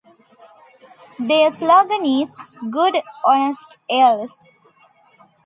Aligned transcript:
Their 1.19 1.51
slogan 1.51 2.03
is 2.07 2.35
"Good 2.71 2.95
Honest 3.23 3.77
Ales". 3.87 4.35